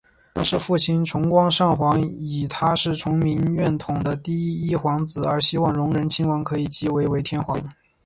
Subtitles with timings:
[0.33, 7.61] 当时父亲崇光上皇以他是持明院统的嫡第一皇子而希望荣仁亲王可以即位为天皇。